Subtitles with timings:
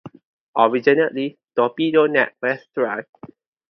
[0.57, 3.05] Originally, torpedo nets were tried.